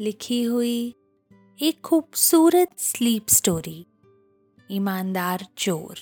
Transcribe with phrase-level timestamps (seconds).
[0.00, 0.94] लिखी हुई
[1.62, 3.86] एक खूबसूरत स्लीप स्टोरी,
[4.70, 5.98] ईमानदार चोर।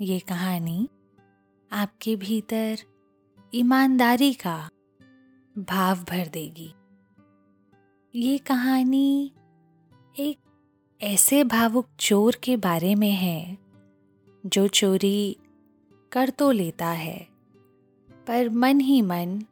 [0.00, 0.88] ये कहानी
[1.72, 2.78] आपके भीतर
[3.54, 4.68] ईमानदारी का
[5.58, 6.74] भाव भर देगी।
[8.14, 9.32] ये कहानी
[10.18, 10.38] एक
[11.02, 13.58] ऐसे भावुक चोर के बारे में है,
[14.46, 15.36] जो चोरी
[16.12, 17.28] कर तो लेता है,
[18.26, 19.42] पर मन ही मन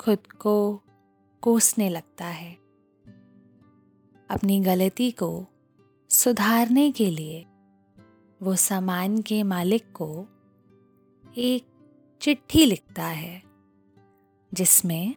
[0.00, 0.81] खुद को
[1.42, 2.52] कोसने लगता है।
[4.30, 5.46] अपनी गलती को
[6.10, 7.46] सुधारने के लिए
[8.42, 10.26] वो सामान के मालिक को
[11.36, 11.66] एक
[12.20, 13.42] चिट्ठी लिखता है,
[14.54, 15.14] जिसमें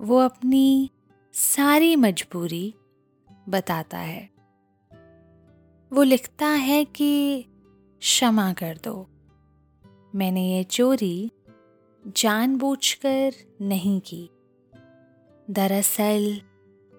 [0.00, 0.90] वो अपनी
[1.32, 2.74] सारी मजबूरी
[3.48, 4.30] बताता है।
[5.92, 7.42] वो लिखता है कि
[7.98, 9.08] क्षमा कर दो,
[10.14, 11.32] मैंने ये चोरी
[12.16, 14.30] जानबूझकर नहीं की।
[15.50, 16.40] दरअसल,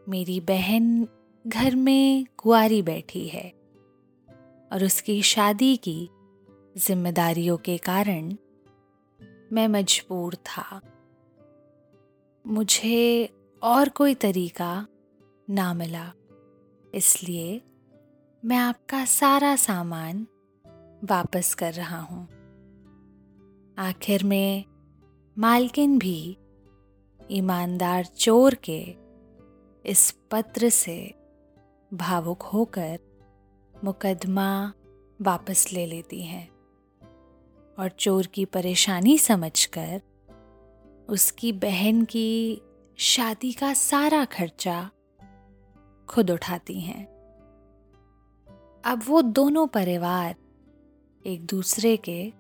[0.10, 1.08] मेरी बहन
[1.48, 3.50] घर में कुआरी बैठी है
[4.72, 6.10] और उसकी शादी की
[6.78, 8.30] जिम्मेदारियों के कारण
[9.54, 10.82] मैं मजबूर था।
[12.48, 13.30] मुझे
[13.64, 14.88] और कोई तरीका
[15.50, 16.14] ना मिला,
[16.96, 17.62] इसलिए
[18.46, 20.28] मैं आपका सारा सामान
[21.04, 22.28] वापस कर रहा हूँ।
[23.78, 24.66] आखिर में
[25.38, 26.38] मालकिन भी
[27.32, 28.96] ईमानदार चोर के
[29.86, 31.16] इस पत्र से
[31.94, 33.00] भावुक होकर
[33.84, 34.74] मुकदमा
[35.22, 36.50] वापस ले लेती हैं
[37.80, 40.02] और चोर की परेशानी समझकर
[41.10, 42.62] उसकी बहन की
[42.98, 44.92] शादी का सारा खर्चा
[46.08, 47.06] खुद उठाती हैं।
[48.86, 50.36] अब वो दोनों परिवार
[51.26, 52.34] एक दूसरे के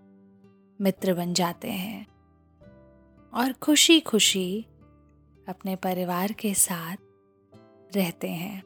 [0.82, 2.06] मित्र बन जाते हैं
[3.34, 4.66] और खुशी खुशी
[5.50, 6.98] अपने परिवार के साथ
[7.96, 8.64] रहते हैं।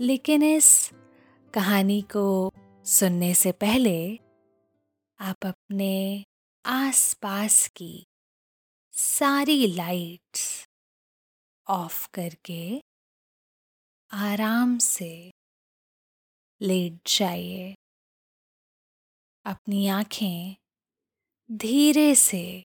[0.00, 0.90] लेकिन इस
[1.54, 2.52] कहानी को
[2.84, 4.16] सुनने से पहले
[5.20, 6.24] आप अपने
[6.66, 8.06] आसपास की
[8.92, 10.68] सारी लाइट्स
[11.68, 12.82] ऑफ़ करके
[14.10, 15.32] आराम से
[16.60, 17.74] लेट जाइए।
[19.44, 20.56] अपनी आँखें
[21.52, 22.64] धीरे से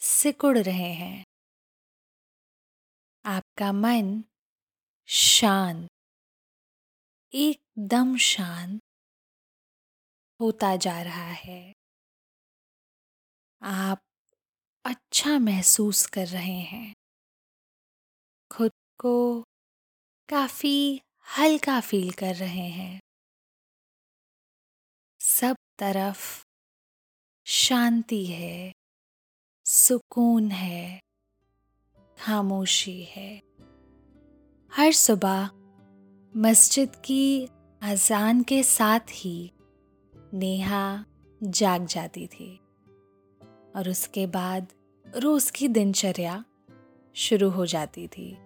[0.00, 1.24] सिकुड़ रहे हैं।
[3.24, 4.24] आपका मन
[5.08, 5.88] शांत,
[7.34, 8.80] एकदम शांत
[10.40, 11.72] होता जा रहा है।
[13.62, 13.98] आप
[14.84, 16.94] अच्छा महसूस कर रहे हैं।
[18.50, 19.42] खुद को
[20.28, 21.00] काफ़ी
[21.38, 23.00] हल्का फील कर रहे हैं।
[25.20, 26.44] सब तरफ़
[27.46, 28.75] शांति है।
[29.76, 31.00] सुकून है,
[32.18, 33.42] खामोशी है।
[34.72, 35.50] हर सुबह
[36.36, 37.48] मस्जिद की
[37.82, 39.52] अजान के साथ ही
[40.34, 41.04] नेहा
[41.42, 42.60] जाग जाती थी
[43.76, 44.72] और उसके बाद
[45.16, 46.44] रोज़ की दिनचर्या
[47.14, 48.38] शुरू हो जाती थी,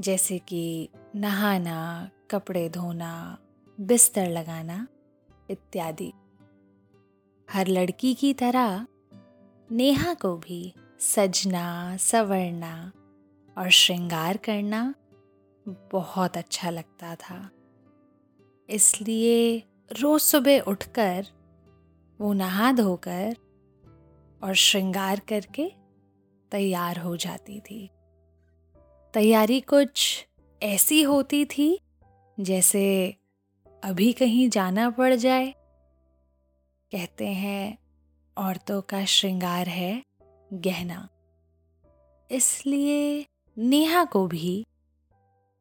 [0.00, 3.38] जैसे कि नहाना, कपड़े धोना,
[3.80, 4.88] बिस्तर लगाना
[5.50, 6.12] इत्यादि।
[7.50, 8.86] हर लड़की की तरह
[9.74, 12.92] नेहा को भी सजना संवरना
[13.58, 14.94] और श्रृंगार करना
[15.68, 17.50] बहुत अच्छा लगता था।
[18.70, 19.62] इसलिए
[20.00, 21.26] रोज सुबह उठकर
[22.20, 23.36] वो नहा धोकर
[24.42, 25.72] और श्रृंगार करके
[26.50, 27.90] तैयार हो जाती थी।
[29.14, 30.26] तैयारी कुछ
[30.62, 31.80] ऐसी होती थी
[32.40, 33.16] जैसे
[33.84, 35.54] अभी कहीं जाना पड़ जाए।
[36.92, 37.83] कहते हैं
[38.36, 40.04] औरतों का श्रृंगार है
[40.52, 41.08] गहना।
[42.30, 43.26] इसलिए
[43.58, 44.66] नेहा को भी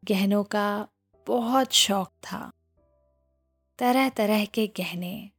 [0.05, 0.87] गहनों का
[1.27, 2.51] बहुत शौक था।
[3.79, 5.31] तरह तरह के गहने,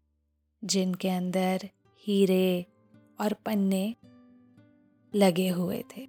[0.65, 1.61] जिनके अंदर
[1.99, 2.67] हीरे
[3.21, 3.97] और पन्ने
[5.15, 6.09] लगे हुए थे,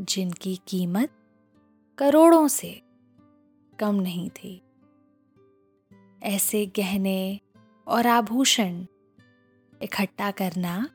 [0.00, 1.10] जिनकी कीमत
[1.98, 2.82] करोड़ों से
[3.78, 4.62] कम नहीं थी।
[6.22, 7.40] ऐसे गहने
[7.86, 8.84] और आभूषण
[9.80, 10.88] इकट्ठा करना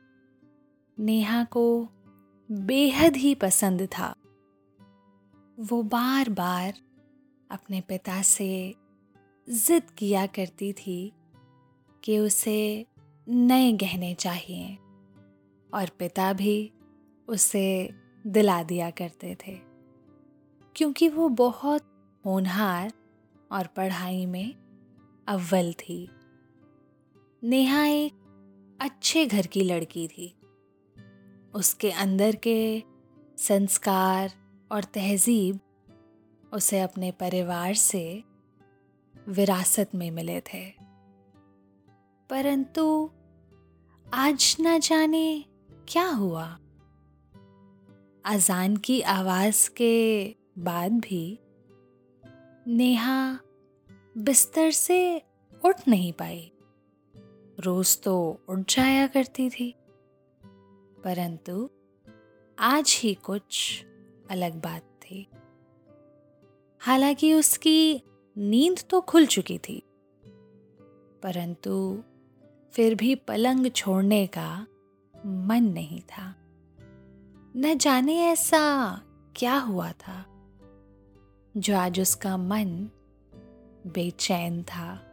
[0.98, 1.88] नेहा को
[2.50, 4.14] बेहद ही पसंद था।
[5.60, 6.74] वो बार बार
[7.50, 8.74] अपने पिता से
[9.48, 11.12] जिद किया करती थी
[12.04, 12.86] कि उसे
[13.26, 14.74] नए गहने चाहिए
[15.70, 16.72] और पिता भी
[17.28, 17.90] उसे
[18.24, 19.56] दिला दिया करते थे,
[20.76, 21.88] क्योंकि वो बहुत
[22.24, 22.92] होनहार
[23.52, 24.54] और पढ़ाई में
[25.28, 26.08] अव्वल थी।
[27.42, 28.12] नेहा एक
[28.80, 30.40] अच्छे घर की लड़की थी।
[31.54, 32.82] उसके अंदर के
[33.38, 34.32] संस्कार
[34.72, 35.60] और तहजीब
[36.52, 38.24] उसे अपने परिवार से
[39.28, 40.70] विरासत में मिले थे।
[42.30, 43.10] परंतु
[44.14, 45.44] आज न जाने
[45.88, 46.58] क्या हुआ।
[48.24, 51.38] अजान की आवाज़ के बाद भी
[52.68, 53.40] नेहा
[54.18, 55.22] बिस्तर से
[55.64, 56.52] उठ नहीं पाई।
[57.60, 59.74] रोज तो उठ जाया करती थी।
[61.04, 61.70] परंतु
[62.58, 63.84] आज ही कुछ
[64.30, 65.28] अलग बात थी।
[66.80, 68.02] हालाँकि उसकी
[68.36, 69.82] नींद तो खुल चुकी थी।
[71.22, 72.02] परंतु
[72.72, 74.66] फिर भी पलंग छोड़ने का
[75.26, 76.34] मन नहीं था।
[77.56, 78.96] न जाने ऐसा
[79.36, 80.26] क्या हुआ था,
[81.56, 82.90] जो आज उसका मन
[83.86, 85.05] बेचैन था।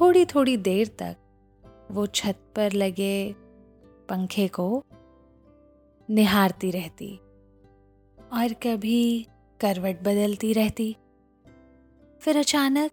[0.00, 1.16] थोड़ी थोड़ी देर तक
[1.90, 3.32] वो छत पर लगे
[4.08, 4.84] पंखे को
[6.10, 7.16] निहारती रहती
[8.32, 9.26] और कभी
[9.60, 10.96] करवट बदलती रहती।
[12.20, 12.90] फिर अचानक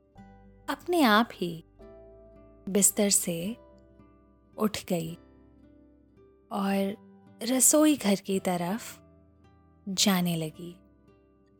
[0.69, 1.63] अपने आप ही
[2.69, 3.57] बिस्तर से
[4.57, 5.13] उठ गई
[6.51, 6.95] और
[7.43, 8.99] रसोई घर की तरफ़
[9.89, 10.75] जाने लगी।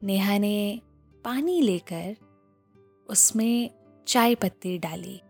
[0.03, 0.81] नेहा ने
[1.25, 2.15] पानी लेकर
[3.09, 5.22] उसमें चाय पत्ती डाली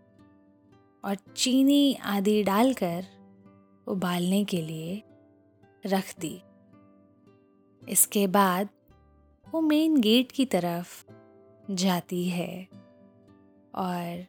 [1.03, 3.05] और चीनी आदि डालकर
[3.87, 5.01] उबालने के लिए
[5.85, 6.41] रख दी।
[7.89, 8.69] इसके बाद
[9.47, 11.03] वो मेन गेट की तरफ़
[11.71, 12.67] जाती है
[13.75, 14.25] और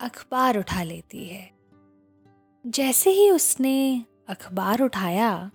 [0.00, 1.50] अखबार उठा लेती है।
[2.64, 5.50] जैसे ही उसने अखबार उठाया,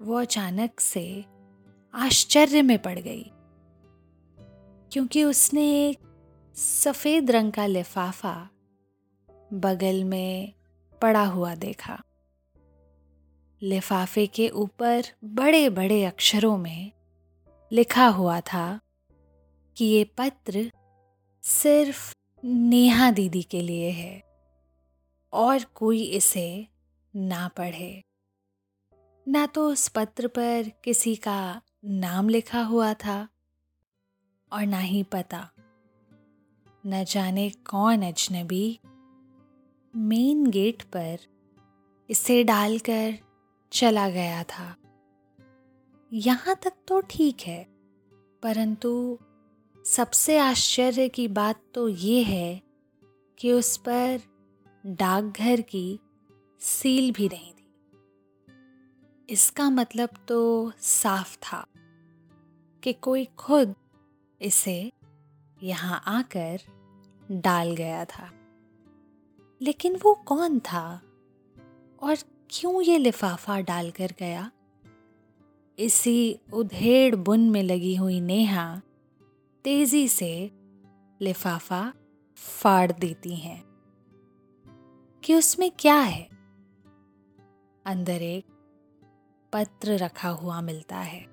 [0.00, 1.24] वो अचानक से
[1.94, 3.30] आश्चर्य में पड़ गई,
[4.92, 5.98] क्योंकि उसने एक
[6.60, 8.48] सफ़ेद रंग का लिफाफा
[9.52, 10.52] बगल में
[11.02, 12.02] पड़ा हुआ देखा।
[13.62, 16.92] लिफाफे के ऊपर बड़े बड़े अक्षरों में
[17.72, 18.80] लिखा हुआ था
[19.76, 20.72] कि ये पत्र
[21.42, 22.14] सिर्फ़
[22.44, 24.22] नेहा दीदी के लिए है
[25.32, 26.66] और कोई इसे
[27.16, 28.02] ना पढ़े।
[29.28, 33.28] ना तो उस पत्र पर किसी का नाम लिखा हुआ था
[34.52, 35.50] और ना ही पता
[36.84, 38.78] न जाने कौन अजनबी।
[39.94, 41.18] मेन गेट पर
[42.08, 43.18] इसे डालकर
[43.72, 44.74] चला गया था।
[46.12, 47.62] यहाँ तक तो ठीक है,
[48.42, 49.18] परंतु
[49.84, 52.60] सबसे आश्चर्य की बात तो ये है
[53.38, 54.20] कि उस पर
[54.84, 55.98] डाकघर की
[56.60, 57.68] सील भी नहीं थी।
[59.28, 61.64] इसका मतलब तो साफ़ था
[62.82, 63.74] कि कोई खुद
[64.40, 64.92] इसे
[65.62, 66.58] यहाँ आकर
[67.30, 68.32] डाल गया था।
[69.62, 71.02] लेकिन वो कौन था?
[72.02, 72.16] और
[72.50, 74.50] क्यों ये लिफाफा डालकर गया?
[75.78, 78.82] इसी उधेड़ बुन में लगी हुई नेहा
[79.64, 80.50] तेज़ी से
[81.20, 81.92] लिफाफा
[82.36, 83.64] फाड़ देती हैं।
[85.24, 86.28] कि उसमें क्या है?
[87.84, 88.46] अंदर एक
[89.52, 91.26] पत्र रखा हुआ मिलता है।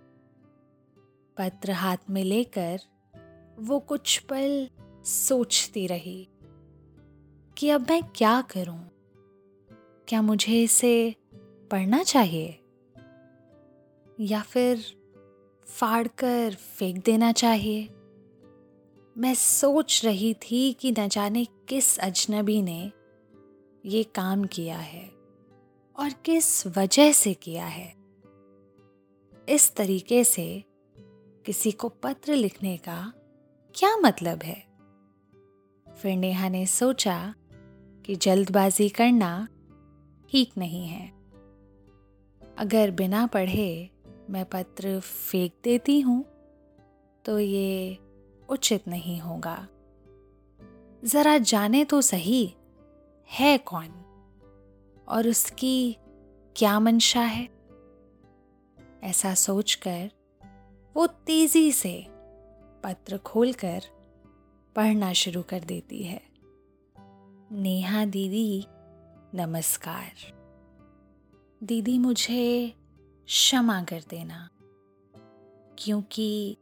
[1.37, 2.79] पत्र हाथ में लेकर
[3.59, 4.69] वो कुछ पल
[5.03, 6.27] सोचती रही
[7.57, 8.89] कि अब मैं क्या करूँ?
[10.07, 11.15] क्या मुझे इसे
[11.71, 12.59] पढ़ना चाहिए?
[14.19, 14.79] या फिर
[15.65, 17.89] फाड़ कर फेंक देना चाहिए?
[19.17, 22.91] मैं सोच रही थी कि न जाने किस अजनबी ने
[23.85, 25.11] ये काम किया है
[25.99, 27.95] और किस वजह से किया है।
[29.49, 30.63] इस तरीके से
[31.45, 33.13] किसी को पत्र लिखने का
[33.77, 34.67] क्या मतलब है?
[35.95, 37.33] फिर नेहा ने सोचा
[38.05, 39.47] कि जल्दबाजी करना
[40.31, 41.13] ठीक नहीं है।
[42.57, 43.89] अगर बिना पढ़े
[44.29, 46.25] मैं पत्र फेंक देती हूँ
[47.25, 47.99] तो ये
[48.49, 49.67] उचित नहीं होगा।
[51.05, 52.53] जरा जाने तो सही,
[53.31, 53.89] है कौन?
[55.07, 55.97] और उसकी
[56.55, 57.49] क्या मंशा है?
[59.03, 60.11] ऐसा सोचकर
[60.95, 62.16] वो तेज़ी से
[62.87, 63.81] पत्र खोलकर
[64.75, 66.21] पढ़ना शुरू कर देती है।
[67.51, 68.65] नेहा दीदी,
[69.35, 70.11] नमस्कार।
[71.63, 72.73] दीदी, मुझे
[73.25, 74.49] क्षमा कर देना,
[75.77, 76.57] क्योंकि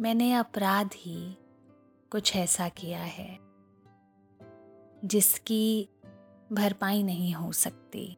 [0.00, 1.36] मैंने अपराध ही
[2.10, 3.38] कुछ ऐसा किया है,
[5.04, 5.88] जिसकी
[6.52, 8.16] भरपाई नहीं हो सकती।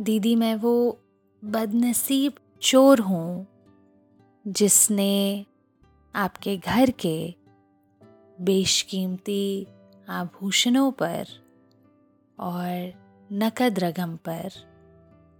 [0.00, 0.98] दीदी, मैं वो
[1.44, 3.46] बदनसीब चोर हूँ
[4.48, 5.46] जिसने
[6.14, 7.34] आपके घर के
[8.40, 9.66] बेशकीमती
[10.08, 11.26] आभूषणों पर
[12.38, 12.92] और
[13.32, 14.50] नकद रगम पर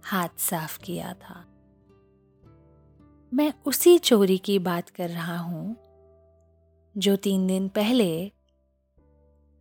[0.03, 1.45] हाथ साफ़ किया था।
[3.33, 5.75] मैं उसी चोरी की बात कर रहा हूँ,
[6.97, 8.31] जो तीन दिन पहले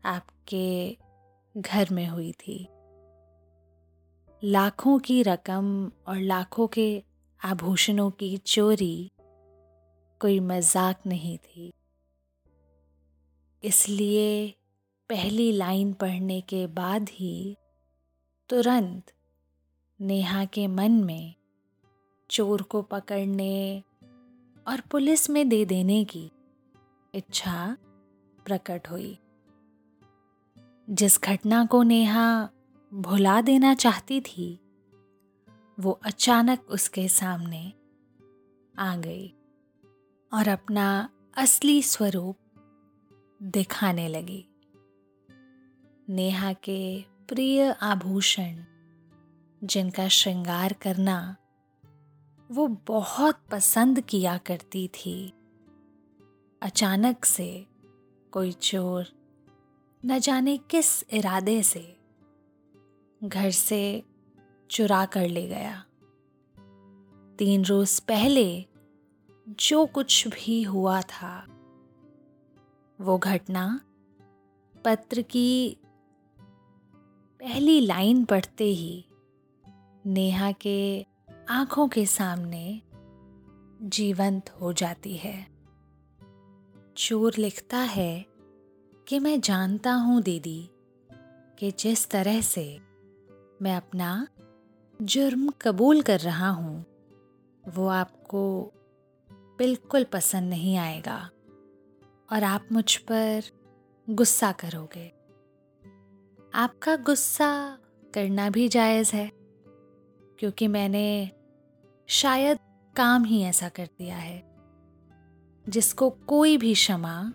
[0.04, 0.96] आपके
[1.56, 2.68] घर में हुई थी।
[4.44, 7.04] लाखों की रकम और लाखों के
[7.44, 9.12] आभूषणों की चोरी
[10.20, 11.72] कोई मज़ाक नहीं थी।
[13.64, 14.54] इसलिए
[15.10, 17.56] पहली लाइन पढ़ने के बाद ही
[18.48, 19.12] तुरंत
[20.00, 21.34] नेहा के मन में
[22.30, 23.82] चोर को पकड़ने
[24.66, 26.30] और पुलिस में दे देने की
[27.14, 27.76] इच्छा
[28.46, 29.18] प्रकट हुई।
[30.90, 32.48] जिस घटना को नेहा
[32.94, 34.60] भुला देना चाहती थी,
[35.80, 37.72] वो अचानक उसके सामने
[38.78, 39.34] आ गई।
[40.32, 42.36] और अपना असली स्वरूप
[43.42, 44.44] दिखाने लगी।
[46.08, 48.64] नेहा के प्रिय आभूषण
[49.64, 51.36] जिनका श्रृंगार करना
[52.50, 55.32] वो बहुत पसंद किया करती थी,
[56.62, 57.66] अचानक से
[58.32, 59.06] कोई चोर
[60.04, 61.96] न जाने किस इरादे से
[63.24, 64.02] घर से
[64.70, 65.84] चुरा कर ले गया।
[67.38, 68.66] तीन रोज पहले
[69.50, 71.46] जो कुछ भी हुआ था।
[73.00, 73.80] वो घटना
[74.84, 75.76] पत्र की
[77.40, 79.04] पहली लाइन पढ़ते ही
[80.06, 81.06] नेहा के
[81.48, 82.82] आँखों के सामने
[83.82, 85.46] जीवंत हो जाती है।
[86.96, 88.26] चोर लिखता है
[89.08, 90.70] कि मैं जानता हूँ दीदी
[91.58, 92.80] कि जिस तरह से
[93.62, 94.26] मैं अपना
[95.02, 96.84] जुर्म कबूल कर रहा हूँ,
[97.68, 98.72] वो आपको
[99.60, 101.30] बिल्कुल पसंद नहीं आएगा।
[102.32, 103.42] और आप मुझ पर
[104.10, 105.12] गुस्सा करोगे।
[106.54, 107.78] आपका गुस्सा
[108.14, 109.30] करना भी जायज़ है,
[110.38, 111.30] क्योंकि मैंने
[112.06, 112.58] शायद
[112.96, 114.56] काम ही ऐसा कर दिया है,
[115.68, 117.32] जिसको कोई भी क्षमा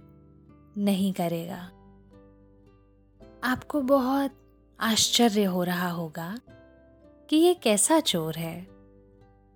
[0.77, 1.61] नहीं करेगा।
[3.43, 4.31] आपको बहुत
[4.79, 6.39] आश्चर्य हो रहा होगा
[7.29, 8.67] कि ये कैसा चोर है,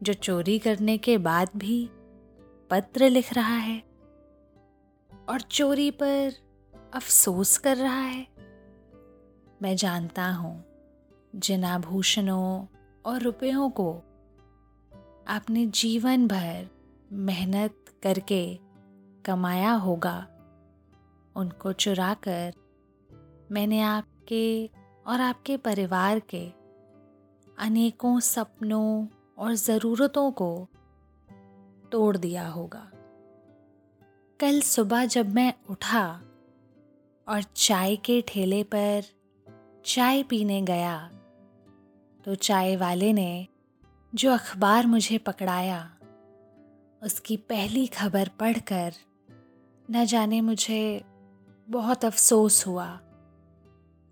[0.03, 1.89] जो चोरी करने के बाद भी
[2.69, 3.83] पत्र लिख रहा है
[5.29, 6.33] और चोरी पर
[6.93, 8.27] अफसोस कर रहा है।
[9.61, 10.63] मैं जानता हूँ
[11.35, 12.65] जिन आभूषणों
[13.05, 13.91] और रुपयों को
[15.27, 16.67] आपने जीवन भर
[17.11, 18.59] मेहनत करके
[19.25, 20.27] कमाया होगा।
[21.35, 22.53] उनको चुरा कर
[23.51, 24.69] मैंने आपके
[25.07, 26.47] और आपके परिवार के
[27.57, 29.07] अनेकों सपनों
[29.37, 30.67] और ज़रूरतों को
[31.91, 32.89] तोड़ दिया होगा।
[34.39, 36.05] कल सुबह जब मैं उठा
[37.27, 39.03] और चाय के ठेले पर
[39.85, 40.97] चाय पीने गया
[42.25, 43.47] तो चाय वाले ने
[44.13, 45.97] जो अखबार मुझे पकड़ाया,
[47.03, 48.93] उसकी पहली खबर पढ़कर
[49.89, 51.01] न जाने मुझे
[51.69, 52.99] बहुत अफसोस हुआ।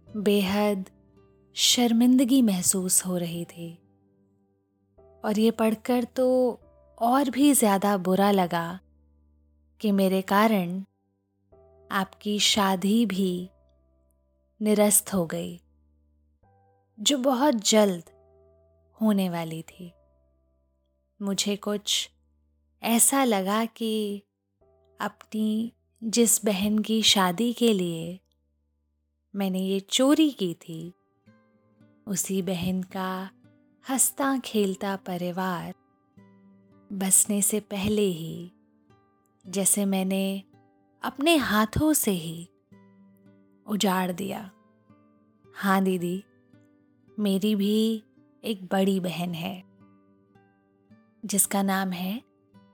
[0.08, 0.86] बेहद
[1.56, 3.74] शर्मिंदगी महसूस हो रही थी।
[5.26, 6.28] और ये पढ़कर तो
[6.98, 8.80] और भी ज़्यादा बुरा लगा
[9.82, 10.84] कि मेरे कारण
[11.92, 13.50] आपकी शादी भी
[14.62, 15.60] निरस्त हो गई,
[17.00, 18.04] जो बहुत जल्द
[19.02, 19.92] होने वाली थी।
[21.22, 22.10] मुझे कुछ
[22.82, 24.24] ऐसा लगा कि
[25.00, 25.74] अपनी
[26.04, 28.20] जिस बहन की शादी के लिए
[29.34, 30.94] मैंने ये चोरी की थी,
[32.08, 33.30] उसी बहन का
[33.86, 35.74] हंसता खेलता परिवार
[36.94, 38.52] बसने से पहले ही,
[39.48, 40.44] जैसे मैंने
[41.04, 42.50] अपने हाथों से ही
[43.68, 44.52] उजाड़ दिया।
[45.56, 46.24] हाँ दीदी,
[47.20, 48.04] मेरी भी
[48.44, 49.64] एक बड़ी बहन है,
[51.26, 52.22] जिसका नाम है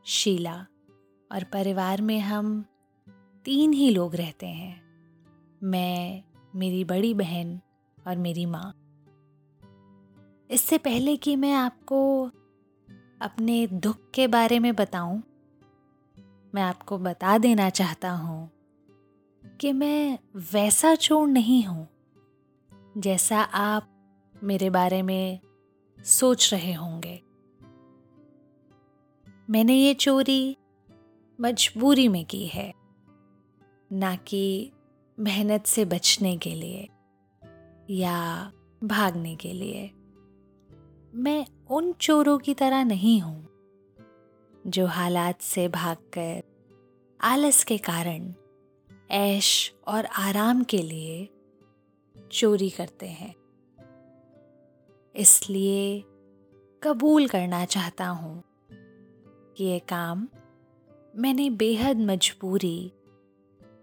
[0.05, 0.65] शीला,
[1.31, 2.65] और परिवार में हम
[3.45, 4.83] तीन ही लोग रहते हैं।
[5.63, 6.23] मैं,
[6.55, 7.59] मेरी बड़ी बहन
[8.07, 8.73] और मेरी माँ।
[10.51, 12.31] इससे पहले कि मैं आपको
[13.23, 15.23] अपने दुख के बारे में बताऊँ,
[16.55, 18.51] मैं आपको बता देना चाहता हूँ
[19.59, 20.19] कि मैं
[20.53, 21.87] वैसा चोर नहीं हूँ
[22.97, 23.89] जैसा आप
[24.43, 25.39] मेरे बारे में
[25.99, 27.21] सोच रहे होंगे।
[29.49, 30.57] मैंने ये चोरी
[31.41, 32.73] मजबूरी में की है
[33.91, 34.71] ना कि
[35.19, 36.87] मेहनत से बचने के लिए
[37.89, 38.51] या
[38.83, 39.91] भागने के लिए।
[41.15, 43.47] मैं उन चोरों की तरह नहीं हूँ,
[44.67, 46.43] जो हालात से भागकर
[47.21, 48.33] आलस के कारण
[49.11, 51.29] ऐश और आराम के लिए
[52.31, 53.35] चोरी करते हैं।
[55.15, 56.03] इसलिए
[56.83, 58.43] कबूल करना चाहता हूँ
[59.57, 60.27] कि ये काम
[61.15, 62.91] मैंने बेहद मजबूरी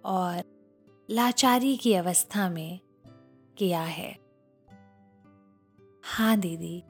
[0.05, 0.43] और
[1.11, 2.81] लाचारी की अवस्था में
[3.57, 4.19] किया है।
[6.05, 6.83] हाँ दीदी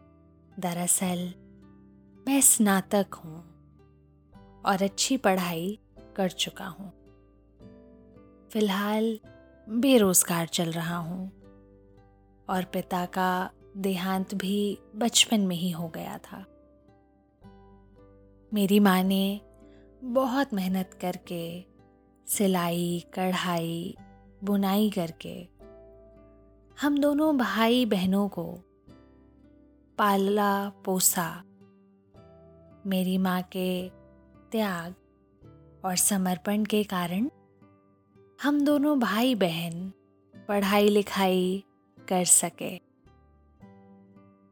[0.60, 1.34] दरअसल,
[2.28, 3.38] मैं स्नातक हूँ
[4.66, 5.78] और अच्छी पढ़ाई
[6.16, 6.92] कर चुका हूँ।
[8.50, 9.20] फ़िलहाल
[9.68, 11.32] बेरोजगार चल रहा हूँ
[12.50, 16.44] और पिता का देहांत भी बचपन में ही हो गया था।
[18.54, 19.40] मेरी माँ ने
[20.04, 21.64] बहुत मेहनत करके
[22.26, 23.96] सिलाई, कढ़ाई,
[24.44, 25.48] बुनाई करके
[26.80, 28.60] हम दोनों भाई बहनों को
[30.00, 31.42] पाला पोसा।
[32.86, 33.88] मेरी माँ के
[34.52, 34.94] त्याग
[35.84, 37.28] और समर्पण के कारण
[38.42, 39.92] हम दोनों भाई बहन
[40.48, 41.64] पढ़ाई लिखाई
[42.08, 42.80] कर सके।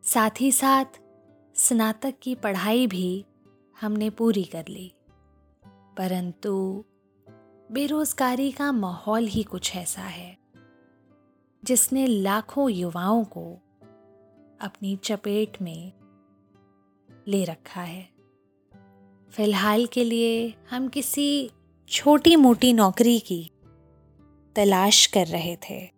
[0.04, 0.84] साथ ही साथ
[1.54, 3.24] स्नातक की पढ़ाई भी
[3.80, 4.92] हमने पूरी कर ली।
[5.96, 6.84] परंतु
[7.72, 10.38] बेरोजगारी का माहौल ही कुछ ऐसा है,
[11.64, 13.58] जिसने लाखों युवाओं को
[14.60, 15.92] अपनी चपेट में
[17.28, 18.08] ले रखा है।
[19.30, 21.50] फ़िलहाल के लिए हम किसी
[21.88, 23.50] छोटी मोटी नौकरी की
[24.56, 25.90] तलाश कर रहे थे।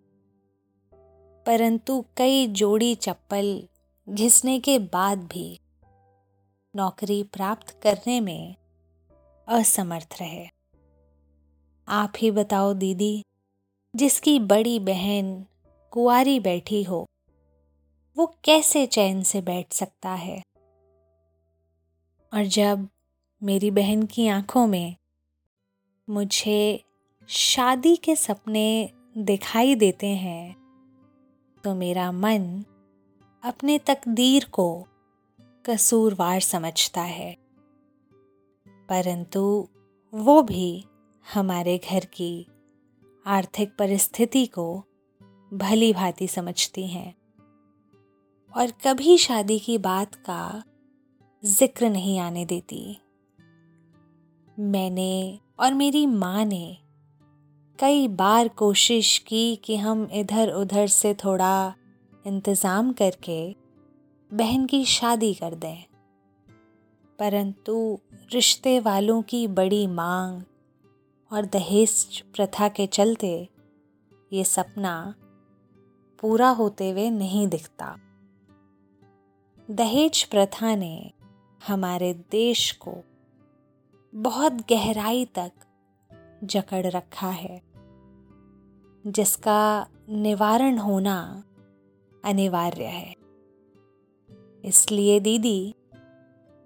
[1.46, 3.68] परंतु कई जोड़ी चप्पल
[4.09, 5.61] घिसने के बाद भी
[6.77, 8.57] नौकरी प्राप्त करने में
[9.49, 10.46] असमर्थ रहे।
[11.88, 13.25] आप ही बताओ दीदी,
[13.96, 15.46] जिसकी बड़ी बहन
[15.90, 17.07] कुआरी बैठी हो
[18.20, 20.42] वो कैसे चैन से बैठ सकता है?
[22.35, 22.88] और जब
[23.42, 24.96] मेरी बहन की आँखों में
[26.11, 26.85] मुझे
[27.28, 30.56] शादी के सपने दिखाई देते हैं
[31.64, 32.64] तो मेरा मन
[33.44, 34.87] अपने तकदीर को
[35.66, 37.37] कसूरवार समझता है।
[38.68, 39.68] परंतु
[40.14, 40.85] वो भी
[41.35, 42.46] हमारे घर की
[43.26, 44.85] आर्थिक परिस्थिति को
[45.52, 47.19] भली भांति समझती हैं।
[48.55, 50.63] और कभी शादी की बात का
[51.45, 52.99] ज़िक्र नहीं आने देती।
[54.61, 56.77] मैंने और मेरी माँ ने
[57.79, 61.75] कई बार कोशिश की कि हम इधर उधर से थोड़ा
[62.27, 63.57] इंतज़ाम करके
[64.31, 65.85] बहन की शादी कर दें।
[67.19, 67.99] परंतु
[68.33, 70.43] रिश्ते वालों की बड़ी मांग
[71.33, 73.49] और दहेज प्रथा के चलते
[74.33, 75.15] ये सपना
[76.19, 77.97] पूरा होते हुए नहीं दिखता।
[79.70, 81.12] दहेज प्रथा ने
[81.66, 82.94] हमारे देश को
[84.14, 85.52] बहुत गहराई तक
[86.44, 87.62] जकड़ रखा है,
[89.06, 91.44] जिसका निवारण होना
[92.24, 93.16] अनिवार्य है।
[94.64, 95.74] इसलिए दीदी,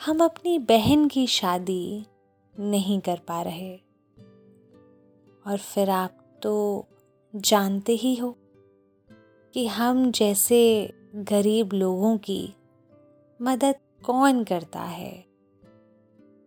[0.06, 2.06] हम अपनी बहन की शादी
[2.60, 3.76] नहीं कर पा रहे।
[5.46, 6.86] और फिर आप तो
[7.36, 8.38] जानते ही हो
[9.54, 12.54] कि हम जैसे गरीब लोगों की
[13.42, 15.25] मदद कौन करता है?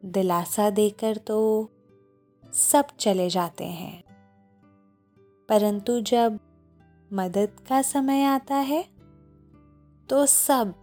[0.05, 1.69] दिलासा देकर तो
[2.53, 4.03] सब चले जाते हैं।
[5.49, 6.39] परंतु जब
[7.13, 8.89] मदद का समय आता है
[10.09, 10.73] तो सब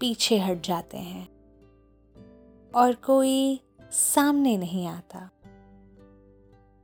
[0.00, 1.28] पीछे हट जाते हैं
[2.74, 5.30] और कोई सामने नहीं आता।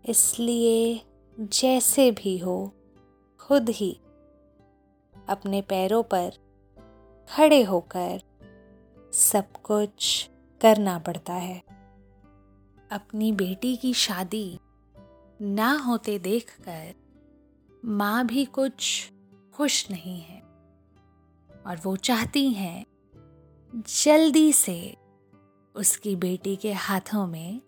[0.08, 1.02] इसलिए
[1.40, 2.72] जैसे भी हो,
[3.40, 4.00] खुद ही
[5.28, 6.32] अपने पैरों पर
[7.36, 8.20] खड़े होकर
[9.12, 11.62] सब कुछ करना पड़ता है।
[12.90, 14.58] अपनी बेटी की शादी
[15.42, 16.94] ना होते देखकर
[17.84, 19.12] माँ भी कुछ
[19.54, 20.40] खुश नहीं है
[21.66, 22.84] और वो चाहती हैं
[24.04, 24.96] जल्दी से
[25.74, 27.60] उसकी बेटी के हाथों में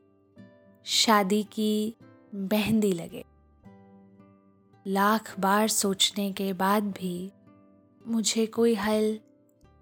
[0.85, 1.97] शादी की
[2.35, 3.25] मेहंदी लगे।
[4.87, 7.33] लाख बार सोचने के बाद भी
[8.07, 9.21] मुझे कोई हल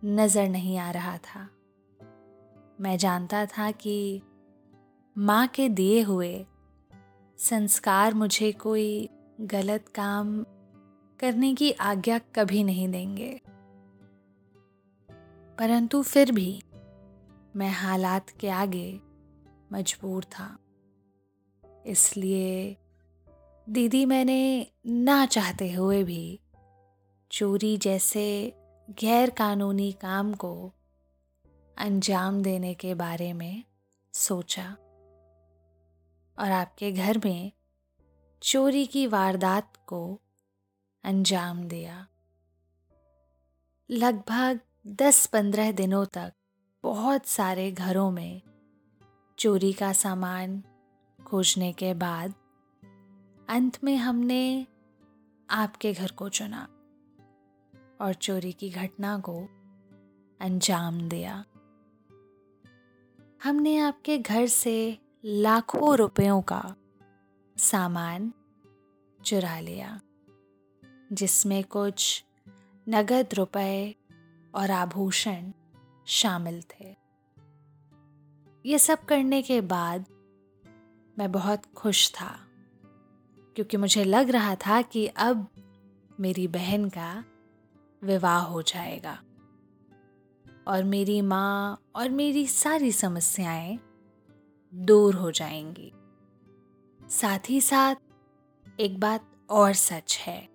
[0.04, 1.50] नज़र नहीं आ रहा था।
[2.80, 4.22] मैं जानता था कि
[5.18, 6.46] माँ के दिए हुए
[7.38, 9.08] संस्कार मुझे कोई
[9.40, 10.42] गलत काम
[11.20, 13.40] करने की आज्ञा कभी नहीं देंगे।
[15.58, 16.62] परंतु फिर भी
[17.56, 19.00] मैं हालात के आगे
[19.72, 20.58] मजबूर था।
[21.86, 22.76] इसलिए
[23.68, 26.40] दीदी मैंने ना चाहते हुए भी
[27.30, 28.56] चोरी जैसे
[28.90, 30.72] गैर कानूनी काम को
[31.79, 33.64] अंजाम देने के बारे में
[34.14, 34.76] सोचा।
[36.38, 37.53] और आपके घर में
[38.42, 40.20] चोरी की वारदात को
[41.05, 42.07] अंजाम दिया।
[43.90, 46.33] लगभग दस पंद्रह दिनों तक
[46.83, 48.42] बहुत सारे घरों में
[49.38, 50.62] चोरी का सामान
[51.26, 52.35] खोजने के बाद
[53.48, 54.66] अंत में हमने
[55.50, 56.76] आपके घर को चुना।
[58.00, 59.38] और चोरी की घटना को
[60.40, 61.44] अंजाम दिया।
[63.44, 66.76] हमने आपके घर से लाखों रुपयों का
[67.56, 68.32] सामान
[69.24, 70.00] चुरा लिया,
[71.12, 72.24] जिसमें कुछ
[72.88, 73.96] नगद रुपए
[74.54, 75.52] और आभूषण
[76.06, 76.96] शामिल थे।
[78.66, 80.04] ये सब करने के बाद
[81.18, 82.38] मैं बहुत खुश था,
[83.56, 85.46] क्योंकि मुझे लग रहा था कि अब
[86.20, 87.24] मेरी बहन का
[88.04, 89.22] विवाह हो जाएगा।
[90.66, 93.78] और मेरी माँ और मेरी सारी समस्याएँ
[94.74, 95.92] दूर हो जाएँगी।
[97.08, 97.94] साथ ही साथ
[98.80, 100.48] एक बात और सच है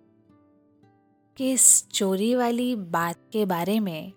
[1.36, 4.12] कि इस चोरी वाली बात के बारे में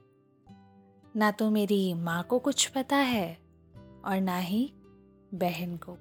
[1.16, 3.40] ना तो मेरी माँ को कुछ पता है
[4.06, 4.74] और ना ही
[5.34, 5.98] बहन को।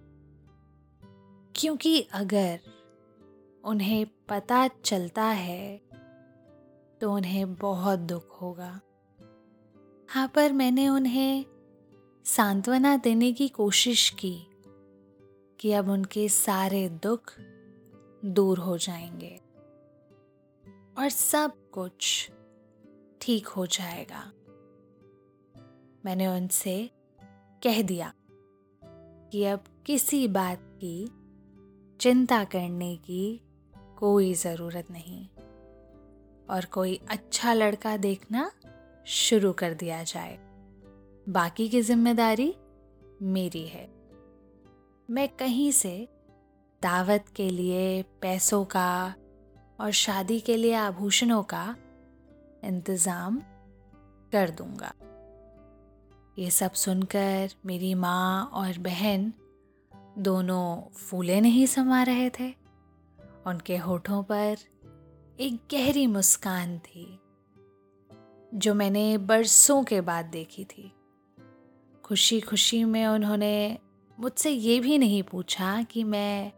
[1.56, 2.60] क्योंकि अगर
[3.64, 5.87] उन्हें पता चलता है
[7.00, 8.80] तो उन्हें बहुत दुख होगा।
[10.08, 11.44] हाँ पर मैंने उन्हें
[12.24, 14.46] सांत्वना देने की कोशिश की
[15.60, 17.32] कि अब उनके सारे दुख
[18.24, 19.40] दूर हो जाएँगे
[20.98, 22.30] और सब कुछ
[23.20, 24.32] ठीक हो जाएगा।
[26.04, 26.90] मैंने उनसे
[27.62, 28.12] कह दिया
[29.32, 31.08] कि अब किसी बात की
[32.00, 33.40] चिंता करने की
[33.98, 35.28] कोई ज़रूरत नहीं।
[36.50, 38.50] और कोई अच्छा लड़का देखना
[39.06, 40.38] शुरू कर दिया जाए।
[41.28, 42.54] बाकी की ज़िम्मेदारी
[43.22, 43.88] मेरी है।
[45.10, 46.08] मैं कहीं से
[46.82, 49.14] दावत के लिए, पैसों का
[49.80, 51.76] और शादी के लिए आभूषणों का
[52.64, 53.42] इंतज़ाम
[54.32, 54.92] कर दूँगा।
[56.38, 59.32] ये सब सुनकर मेरी माँ और बहन
[60.18, 62.54] दोनों फूले नहीं समा रहे थे।
[63.46, 64.56] उनके होठों पर
[65.40, 67.20] एक गहरी मुस्कान थी,
[68.54, 70.92] जो मैंने बरसों के बाद देखी थी।
[72.04, 73.78] खुशी खुशी में उन्होंने
[74.18, 76.52] मुझसे ये भी नहीं पूछा कि मैं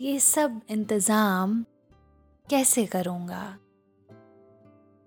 [0.00, 1.64] ये सब इंतज़ाम
[2.50, 3.58] कैसे करूँगा।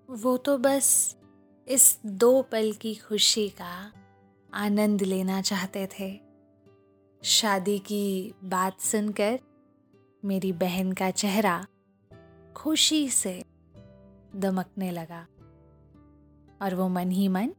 [0.09, 1.17] वो तो बस
[1.67, 3.91] इस दो पल की खुशी का
[4.53, 6.19] आनंद लेना चाहते थे।
[7.23, 9.39] शादी की बात सुनकर
[10.25, 11.65] मेरी बहन का चेहरा
[12.55, 13.43] खुशी से
[14.35, 15.27] दमकने लगा
[16.61, 17.55] और वो मन ही मन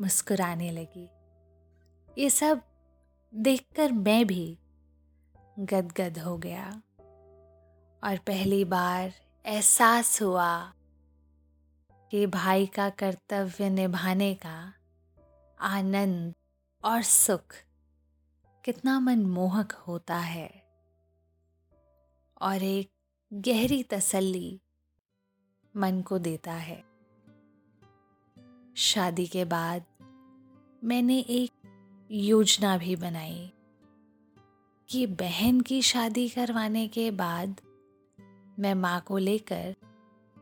[0.00, 1.08] मुस्कुराने लगी।
[2.18, 2.62] ये सब
[3.34, 4.58] देखकर मैं भी
[5.58, 6.82] गदगद हो गया
[8.04, 9.12] और पहली बार
[9.46, 10.72] एहसास हुआ
[12.10, 14.74] कि भाई का कर्तव्य निभाने का
[15.60, 16.34] आनंद
[16.84, 17.54] और सुख
[18.64, 20.60] कितना मनमोहक होता है।
[22.40, 22.90] और एक
[23.32, 24.60] गहरी तसल्ली
[25.76, 26.84] मन को देता है।
[28.76, 29.84] शादी के बाद
[30.84, 31.50] मैंने एक
[32.10, 33.52] योजना भी बनाई
[34.88, 37.60] कि बहन की शादी करवाने के बाद
[38.58, 39.76] मैं माँ को लेकर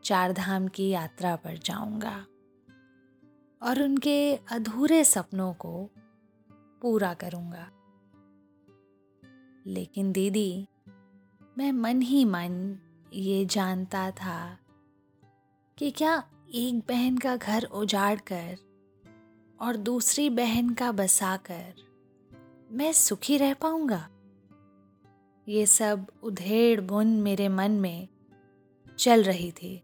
[0.03, 2.25] चार धाम की यात्रा पर जाऊँगा
[3.63, 5.89] और उनके अधूरे सपनों को
[6.81, 7.71] पूरा करूँगा।
[9.65, 10.67] लेकिन दीदी
[11.59, 12.77] मैं मन ही मन
[13.13, 14.57] ये जानता था
[15.77, 18.57] कि क्या एक बहन का घर उजाड़ कर
[19.61, 21.73] और दूसरी बहन का बसा कर
[22.71, 24.09] मैं सुखी रह पाऊँगा?
[25.47, 28.07] ये सब उधेड़ बुन मेरे मन में
[28.99, 29.83] चल रही थी।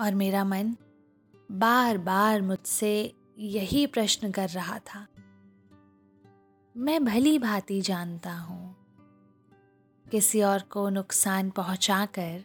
[0.00, 0.76] और मेरा मन
[1.52, 5.06] बार बार मुझसे यही प्रश्न कर रहा था।
[6.76, 8.79] मैं भली भांति जानता हूँ
[10.10, 12.44] किसी और को नुकसान पहुंचाकर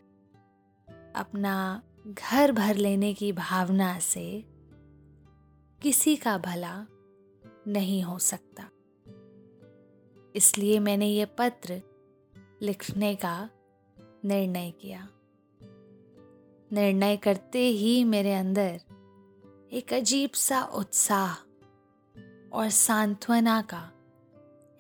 [1.16, 4.46] अपना घर भर लेने की भावना से
[5.82, 6.86] किसी का भला
[7.68, 8.70] नहीं हो सकता।
[10.36, 11.82] इसलिए मैंने ये पत्र
[12.62, 13.50] लिखने का
[14.26, 15.10] निर्णय किया।
[16.72, 18.82] निर्णय करते ही मेरे अंदर
[19.72, 21.34] एक अजीब सा उत्साह
[22.54, 23.92] और सांत्वना का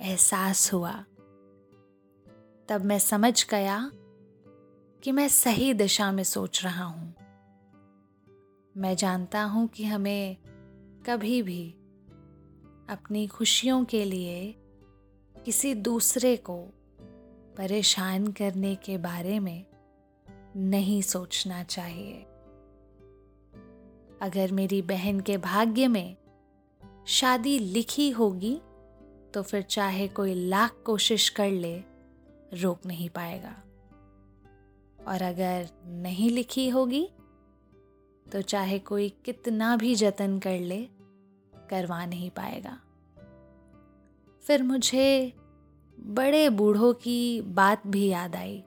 [0.01, 1.05] एहसास हुआ।
[2.69, 3.91] तब मैं समझ गया
[5.04, 7.13] कि मैं सही दिशा में सोच रहा हूँ।
[8.78, 10.38] मैं जानता हूँ कि हमें
[11.06, 11.71] कभी भी
[12.89, 14.56] अपनी खुशियों के लिए
[15.45, 16.58] किसी दूसरे को
[17.58, 19.65] परेशान करने के बारे में
[20.58, 22.13] नहीं सोचना चाहिए।
[24.21, 26.17] अगर मेरी बहन के भाग्य में
[27.08, 28.62] शादी लिखी होगी
[29.34, 31.94] तो फिर चाहे कोई लाख कोशिश कर ले
[32.55, 33.55] रोक नहीं पाएगा।
[35.07, 37.09] और अगर नहीं लिखी होगी
[38.31, 40.87] तो चाहे कोई कितना भी जतन कर ले,
[41.69, 42.79] करवा नहीं पाएगा।
[44.43, 45.33] फिर मुझे
[45.99, 48.63] बड़े बूढ़ों की बात भी याद आई,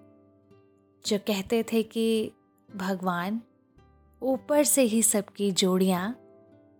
[1.06, 2.32] जो कहते थे कि,
[2.76, 3.40] भगवान
[4.22, 6.20] ऊपर से ही सबकी जोड़ियाँ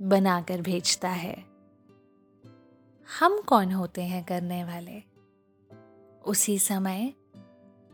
[0.02, 1.44] बनाकर भेजता है।
[3.08, 5.07] हम कौन होते हैं करने वाले?
[6.28, 7.14] उसी समय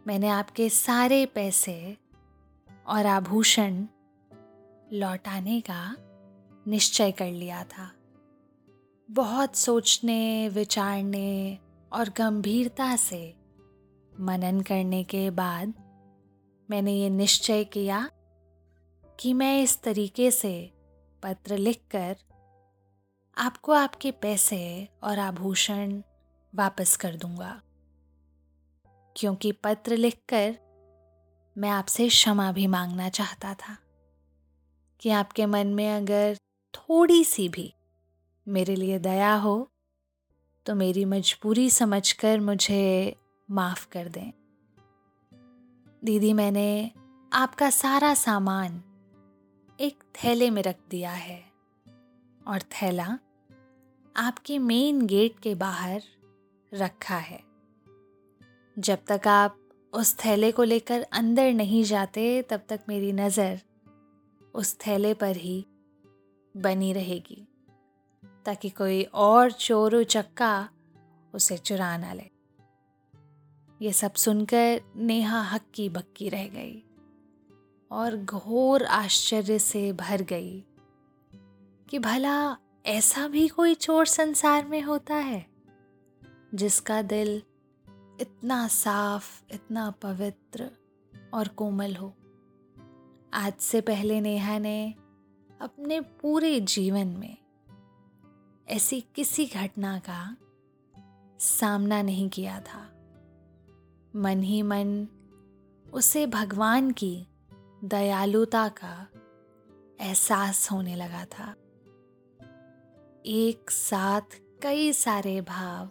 [0.06, 1.96] मैंने आपके सारे पैसे
[2.86, 3.86] और आभूषण
[4.92, 5.96] लौटाने का
[6.66, 7.90] निश्चय कर लिया था।
[9.10, 11.58] बहुत सोचने, विचारने
[11.92, 13.36] और गंभीरता से
[14.20, 15.74] मनन करने के बाद
[16.70, 18.10] मैंने ये निश्चय किया
[19.20, 20.72] कि मैं इस तरीके से
[21.22, 22.16] पत्र लिखकर
[23.38, 26.02] आपको आपके पैसे और आभूषण
[26.54, 27.60] वापस कर दूँगा।
[29.16, 30.56] क्योंकि पत्र लिखकर
[31.58, 33.78] मैं आपसे क्षमा भी मांगना चाहता था
[35.00, 36.36] कि आपके मन में अगर
[36.74, 37.74] थोड़ी सी भी
[38.48, 39.70] मेरे लिए दया हो
[40.66, 43.16] तो मेरी मजबूरी समझकर मुझे
[43.50, 44.30] माफ़ कर दें।
[46.04, 46.90] दीदी, मैंने
[47.32, 48.82] आपका सारा सामान
[49.80, 51.52] एक थैले में रख दिया है
[52.46, 53.18] और थैला
[54.16, 56.02] आपके मेन गेट के बाहर
[56.74, 57.53] रखा है।
[58.76, 59.58] जब तक आप
[59.92, 63.60] उस थैले को लेकर अंदर नहीं जाते, तब तक मेरी नज़र
[64.54, 65.64] उस थैले पर ही
[66.54, 67.46] बनी रहेगी,
[68.46, 70.68] ताकि कोई और चोर चक्का
[71.34, 72.30] उसे चुरा ना ले।
[73.80, 76.82] ये सब सुनकर नेहा हक्की बक्की रह गई
[77.90, 80.64] और घोर आश्चर्य से भर गई
[81.88, 82.36] कि भला
[82.86, 85.44] ऐसा भी कोई चोर संसार में होता है,
[86.54, 87.42] जिसका दिल
[88.20, 90.70] इतना साफ़, इतना पवित्र
[91.34, 92.14] और कोमल हो।
[93.34, 94.94] आज से पहले नेहा ने
[95.60, 97.36] अपने पूरे जीवन में
[98.68, 100.36] ऐसी किसी घटना का
[101.40, 102.90] सामना नहीं किया था।
[104.16, 105.08] मन ही मन
[105.92, 107.26] उसे भगवान की
[107.84, 109.06] दयालुता का
[110.00, 111.56] एहसास होने लगा था।
[113.26, 115.90] एक साथ कई सारे भाव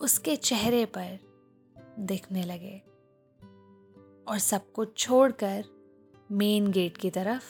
[0.00, 1.18] उसके चेहरे पर
[1.98, 2.82] दिखने लगे
[4.28, 5.64] और सब कुछ छोड़कर
[6.32, 7.44] मेन गेट की तरफ़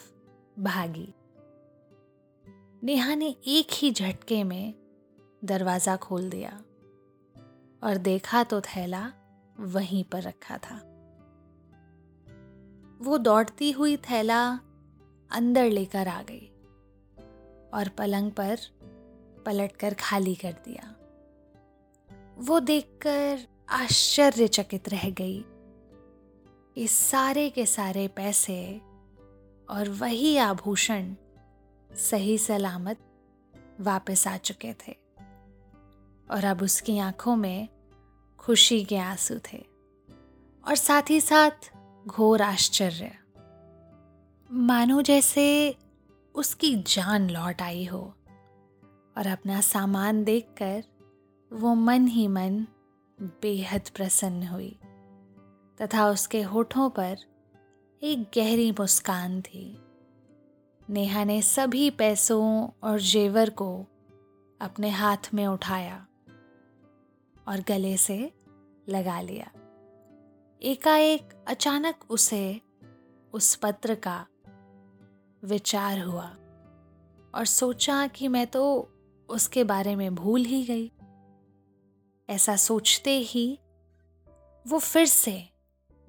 [0.60, 1.14] भागी।
[2.82, 4.74] नेहा ने एक ही झटके में
[5.44, 6.50] दरवाज़ा खोल दिया
[7.82, 9.12] और देखा तो थैला
[9.60, 10.76] वहीं पर रखा था।
[13.00, 14.60] वो दौड़ती हुई थैला
[15.30, 16.46] अंदर लेकर आ गई
[17.74, 18.58] और पलंग पर
[19.46, 20.95] पलटकर खाली कर दिया।
[22.38, 25.44] वो देखकर आश्चर्यचकित रह गई।
[26.76, 28.80] इस सारे के सारे पैसे
[29.70, 31.14] और वही आभूषण
[31.90, 32.98] सही सलामत
[33.80, 34.92] वापस आ चुके थे
[36.30, 37.68] और अब उसकी आँखों में
[38.38, 39.64] खुशी के आँसू थे
[40.68, 41.72] और साथ ही साथ
[42.06, 43.12] घोर आश्चर्य।
[44.52, 45.76] मानो जैसे
[46.34, 48.14] उसकी जान लौट आई हो
[49.18, 50.84] और अपना सामान देखकर
[51.52, 52.66] वो मन ही मन
[53.20, 54.78] बेहद प्रसन्न हुई,
[55.80, 57.16] तथा उसके होठों पर
[58.02, 59.82] एक गहरी मुस्कान थी।
[60.90, 63.86] नेहा ने सभी पैसों और जेवर को
[64.60, 66.06] अपने हाथ में उठाया
[67.48, 68.32] और गले से
[68.88, 69.50] लगा लिया।
[70.62, 72.60] एकाएक अचानक उसे
[73.32, 74.26] उस पत्र का
[75.44, 76.36] विचार हुआ
[77.34, 78.92] और सोचा कि मैं तो
[79.28, 80.92] उसके बारे में भूल ही गई।
[82.28, 83.58] ऐसा सोचते ही
[84.66, 85.48] वो फिर से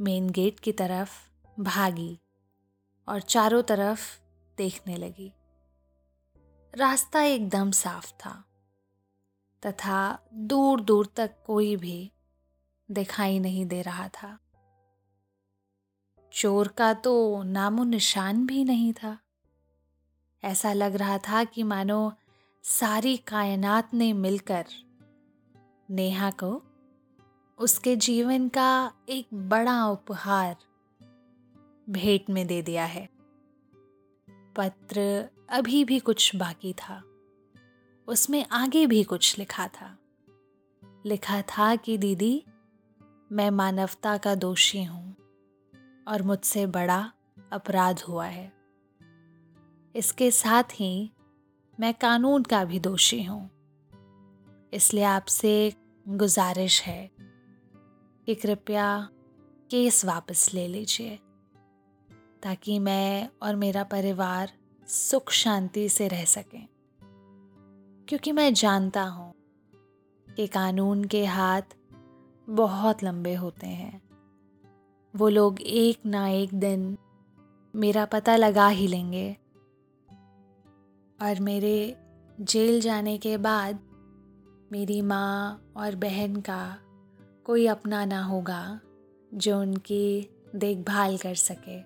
[0.02, 1.12] मेन गेट की तरफ़
[1.62, 2.20] भागी
[3.08, 4.20] और चारों तरफ़
[4.58, 5.34] देखने लगी।
[6.76, 8.44] रास्ता एकदम साफ़ था
[9.66, 12.12] तथा दूर दूर तक कोई भी
[12.92, 14.40] दिखाई नहीं दे रहा था।
[16.34, 19.20] चोर का तो नामो निशान भी नहीं था।
[20.44, 22.14] ऐसा लग रहा था कि मानो
[22.64, 24.66] सारी कायनात ने मिलकर
[25.90, 26.64] नेहा को,
[27.58, 30.58] उसके जीवन का एक बड़ा उपहार
[31.90, 33.10] भेंट में दे दिया है।
[34.56, 37.04] पत्र अभी भी कुछ बाकी था।
[38.08, 40.00] उसमें आगे भी कुछ लिखा था।
[41.06, 42.44] लिखा था कि, दीदी,
[43.32, 45.16] मैं मानवता का दोषी हूँ
[46.08, 47.12] और मुझसे बड़ा
[47.52, 48.54] अपराध हुआ है।
[49.96, 51.12] इसके साथ ही
[51.80, 53.57] मैं कानून का भी दोषी हूँ।
[54.74, 55.74] इसलिए आपसे
[56.08, 57.12] गुजारिश है
[58.26, 59.10] कि कृपया
[59.72, 61.20] केस वापस ले लीजिए,
[62.44, 64.54] ताकि मैं और मेरा परिवार
[64.88, 66.68] सुख शांति से रह सकें।
[68.08, 69.34] क्योंकि मैं जानता हूँ
[70.36, 71.62] कि कानून के हाथ
[72.50, 74.02] बहुत लंबे होते हैं।
[75.16, 76.98] वो लोग एक ना एक दिन
[77.76, 79.38] मेरा पता लगा ही लेंगे।
[81.22, 81.96] और मेरे
[82.42, 83.87] जेल जाने के बाद
[84.72, 86.78] मेरी माँ और बहन का
[87.46, 88.80] कोई अपना ना होगा
[89.34, 91.80] जो उनकी देखभाल कर सके।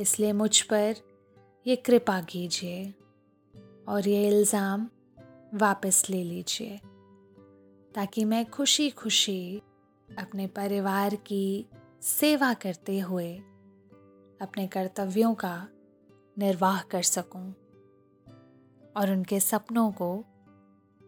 [0.00, 0.94] इसलिए मुझ पर
[1.66, 2.94] ये कृपा कीजिए
[3.88, 4.88] और ये इल्ज़ाम
[5.54, 6.80] वापस ले लीजिए,
[7.94, 9.62] ताकि मैं खुशी खुशी
[10.08, 11.66] अपने परिवार की
[12.02, 13.32] सेवा करते हुए
[14.40, 15.68] अपने कर्तव्यों का
[16.38, 17.54] निर्वाह कर सकूँ
[18.96, 20.24] और उनके सपनों को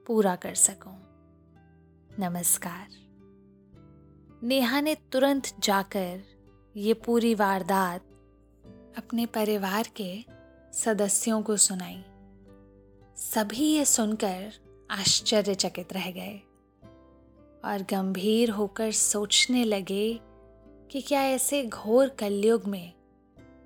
[0.09, 0.92] पूरा कर सकूँ।
[2.21, 2.88] नमस्कार।
[4.42, 6.23] नेहा ने तुरंत जाकर
[6.77, 8.01] ये पूरी वारदात
[8.99, 10.25] अपने परिवार के
[10.73, 12.05] सदस्यों को सुनाई।
[13.16, 14.53] सभी ये सुनकर
[14.90, 16.40] आश्चर्यचकित रह गए
[17.64, 20.21] और गंभीर होकर सोचने लगे
[20.90, 22.92] कि क्या ऐसे घोर कलयुग में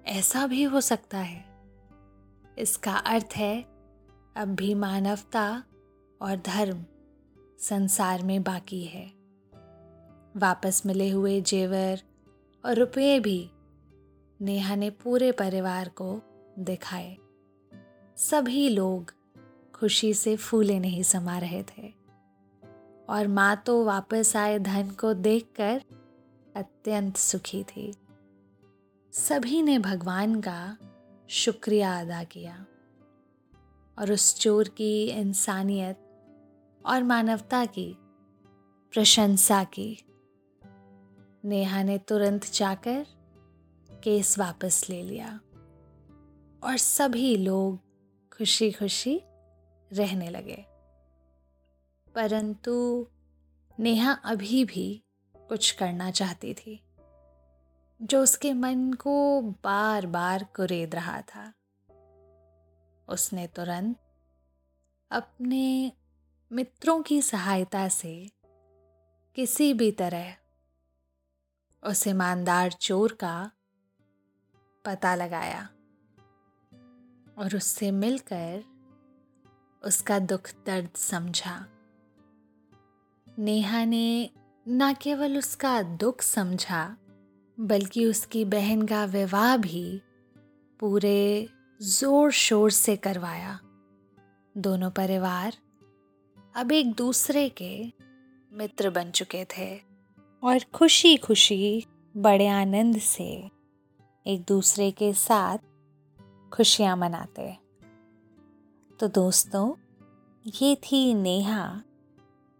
[0.06, 1.44] ऐसा भी हो सकता है।
[2.58, 3.62] इसका अर्थ है,
[4.36, 5.64] अब भी मानवता
[6.22, 6.84] और धर्म
[7.58, 9.06] संसार में बाकी है।
[10.36, 12.00] वापस मिले हुए जेवर
[12.64, 13.50] और रुपये भी
[14.40, 16.20] नेहा ने पूरे परिवार को
[16.58, 17.16] दिखाए।
[18.16, 19.12] सभी लोग
[19.74, 21.92] खुशी से फूले नहीं समा रहे थे
[23.08, 25.82] और माँ तो वापस आए धन को देखकर
[26.56, 27.92] अत्यंत सुखी थी।
[29.12, 30.76] सभी ने भगवान का
[31.28, 32.66] शुक्रिया अदा किया
[33.98, 36.01] और उस चोर की इंसानियत
[36.86, 37.96] और मानवता की,
[38.92, 40.04] प्रशंसा की।
[41.44, 43.06] नेहा ने तुरंत जाकर
[44.04, 45.40] केस वापस ले लिया
[46.64, 47.78] और सभी लोग
[48.38, 49.20] खुशी खुशी
[49.92, 50.66] रहने लगे।
[52.14, 53.06] परंतु
[53.78, 55.04] नेहा अभी भी
[55.36, 56.84] कुछ करना चाहती थी,
[58.02, 61.52] जो उसके मन को बार बार कुरेद रहा था।
[63.08, 63.96] उसने तुरंत
[65.10, 65.92] अपने
[66.52, 68.30] मित्रों की सहायता से
[69.36, 70.34] किसी भी तरह
[71.82, 73.50] उस ईमानदार चोर का
[74.84, 75.68] पता लगाया
[77.38, 78.64] और उससे मिलकर
[79.84, 81.66] उसका दुख दर्द समझा।
[83.38, 84.30] नेहा ने
[84.68, 86.96] न केवल उसका दुख समझा,
[87.60, 90.02] बल्कि उसकी बहन का विवाह भी
[90.80, 91.48] पूरे
[91.82, 93.58] ज़ोर शोर से करवाया।
[94.56, 95.56] दोनों परिवार
[96.56, 97.92] अब एक दूसरे के
[98.52, 99.80] मित्र बन चुके थे।
[100.44, 101.86] और खुशी खुशी
[102.16, 103.50] बड़े आनंद से
[104.26, 105.58] एक दूसरे के साथ
[106.52, 107.56] खुशियाँ मनाते।
[109.00, 109.74] तो दोस्तों,
[110.62, 111.82] ये थी नेहा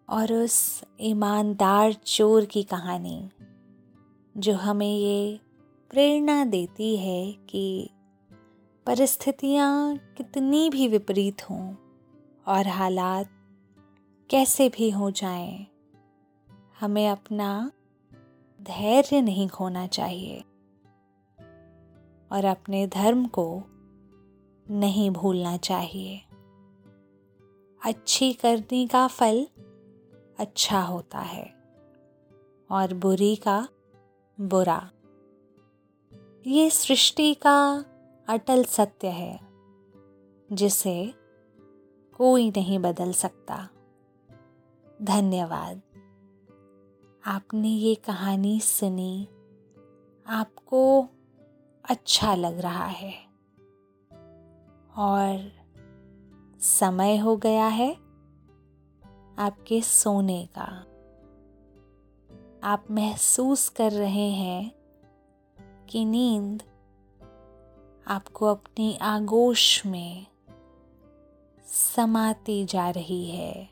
[0.08, 3.30] और उस ईमानदार चोर की कहानी,
[4.36, 5.40] जो हमें ये
[5.90, 7.90] प्रेरणा देती है कि
[8.86, 11.74] परिस्थितियाँ कितनी भी विपरीत हों
[12.46, 13.38] और हालात
[14.32, 15.66] कैसे भी हो जाएँ,
[16.80, 17.70] हमें अपना
[18.62, 20.40] धैर्य नहीं खोना चाहिए
[22.30, 23.62] और अपने धर्म को
[24.70, 26.16] नहीं भूलना चाहिए।
[27.84, 29.46] अच्छी करने का फल
[30.38, 31.54] अच्छा होता है
[32.70, 33.68] और बुरी का
[34.40, 34.90] बुरा।
[36.46, 37.84] ये सृष्टि का
[38.28, 39.40] अटल सत्य है
[40.52, 41.14] जिसे
[42.18, 43.68] कोई नहीं बदल सकता।
[45.02, 45.82] धन्यवाद।
[47.26, 49.28] आपने ये कहानी सुनी,
[50.26, 51.08] आपको
[51.90, 53.14] अच्छा लग रहा है।
[54.96, 55.52] और
[56.60, 57.94] समय हो गया है
[59.38, 60.84] आपके सोने का।
[62.64, 64.72] आप महसूस कर रहे हैं
[65.88, 66.62] कि नींद
[68.06, 70.26] आपको अपनी आगोश में
[71.66, 73.71] समाती जा रही है।